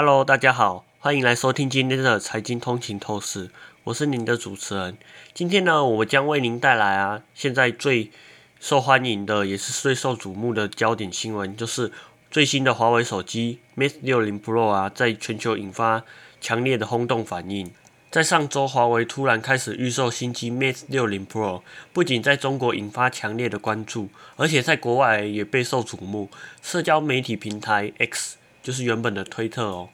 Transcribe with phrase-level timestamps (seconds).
[0.00, 3.50] Hello，大家好，欢迎来收听今天的财经通勤透视，
[3.82, 4.96] 我是您的主持人。
[5.34, 8.12] 今天呢，我将为您带来啊，现在最
[8.60, 11.90] 受欢迎的，也是最受瞩目的焦点新闻，就是
[12.30, 16.04] 最新的华为手机 Mate 60 Pro 啊，在全球引发
[16.40, 17.68] 强烈的轰动反应。
[18.08, 21.62] 在上周，华为突然开始预售新机 Mate 60 Pro，
[21.92, 26.30] 不仅在中国引发强烈的关注，而且在国外也备受瞩目。
[26.62, 28.36] 社交媒体平台 X
[28.68, 29.88] 就是原本的推特哦，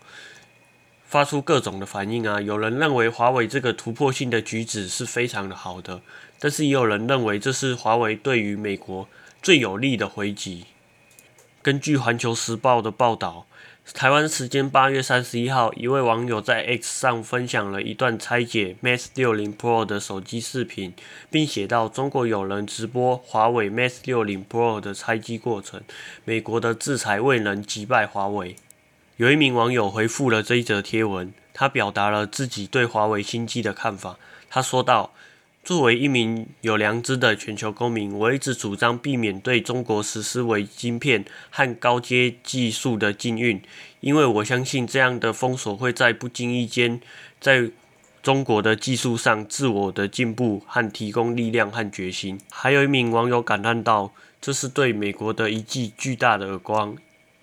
[1.06, 2.40] 发出各种的反应啊。
[2.40, 6.00] 有人认为华为这个突破性的举止是非常的好的，
[6.40, 9.08] 但是也有人认为这是华为对于美国
[9.40, 10.64] 最有利的回击。
[11.62, 13.46] 根据环球时报的报道。
[13.92, 20.94] 台湾时间八月三十一号，一位网友在 X 上分享了一段拆解 Mate 60 Pro 的手机视频，
[21.30, 25.82] 并写道：“中国有人直播华为 Mate 60 Pro 的拆机过程，
[26.24, 28.56] 美国的制裁未能击败华为。”
[29.16, 34.18] 有一名网友回复了这一则贴文，他表达了自己对华为新机的看法。
[34.48, 35.12] 他说道。
[35.64, 43.62] 作为一名有良知的全球公民，我一直主张避免对中国实施微晶片和高阶技术的禁运，
[44.00, 47.00] 因为我相信这样的封锁会在不经意间
[47.40, 47.70] 在
[48.22, 52.38] 中国的技术上自我的进步和提供力量和决心。
[52.50, 56.94] 还有一名网友感叹道：“这是对美国的一记巨大的耳光，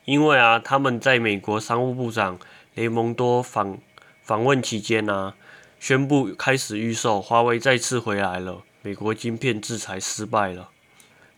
[0.05, 2.39] 因为啊，他们在美国商务部长
[2.75, 3.77] 雷蒙多访
[4.23, 5.33] 访问期间呢。”
[5.81, 8.61] 宣布开始预售，华为再次回来了。
[8.83, 10.69] 美国晶片制裁失败了。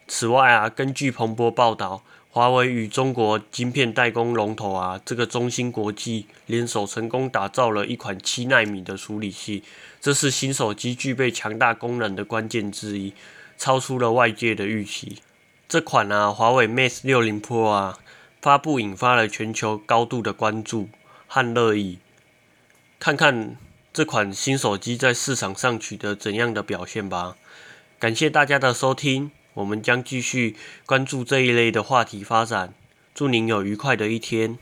[0.05, 9.63] 此外啊，根据彭博报道，华为与中国晶片代工龙头啊，这个中芯国际联手成功打造了一款七纳米的处理器，
[10.01, 13.13] 这是新手机具备强大功能的关键之一，
[13.57, 15.19] 超出了外界的预期。
[15.69, 17.97] 这款啊，华为 Mate 60 Pro 啊，
[18.43, 20.89] 发布引发了全球高度的关注
[21.27, 21.99] 和热议。
[22.99, 23.55] 看看。
[23.93, 27.37] 这款新手机在市场上取得怎样的表现吧？
[27.99, 30.55] 感谢大家的收听，我们将继续
[30.87, 32.73] 关注这一类的话题发展。
[33.13, 34.57] 祝您有愉快的一天。